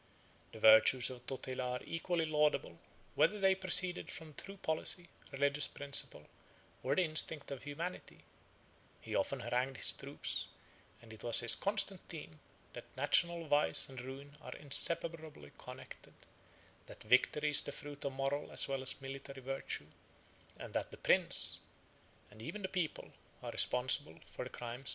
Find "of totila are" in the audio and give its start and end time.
1.11-1.83